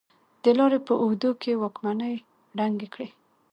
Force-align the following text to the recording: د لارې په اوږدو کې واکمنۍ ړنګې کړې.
د 0.43 0.45
لارې 0.57 0.79
په 0.87 0.93
اوږدو 1.01 1.31
کې 1.41 1.51
واکمنۍ 1.61 2.15
ړنګې 2.57 2.87
کړې. 2.93 3.07